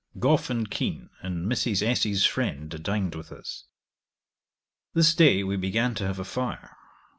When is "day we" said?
5.13-5.57